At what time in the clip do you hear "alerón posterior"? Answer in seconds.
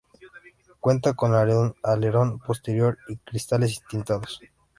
1.35-2.97